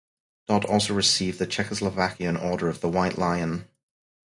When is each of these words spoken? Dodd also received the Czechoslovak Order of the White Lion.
Dodd 0.47 0.65
also 0.65 0.95
received 0.95 1.37
the 1.37 1.45
Czechoslovak 1.45 2.17
Order 2.41 2.69
of 2.69 2.81
the 2.81 2.89
White 2.89 3.19
Lion. 3.19 3.67